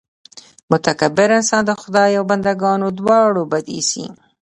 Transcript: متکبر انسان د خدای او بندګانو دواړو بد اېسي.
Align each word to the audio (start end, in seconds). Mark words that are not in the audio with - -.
متکبر 0.71 1.29
انسان 1.39 1.61
د 1.65 1.71
خدای 1.81 2.11
او 2.19 2.23
بندګانو 2.31 2.87
دواړو 2.99 3.41
بد 3.51 3.65
اېسي. 3.75 4.05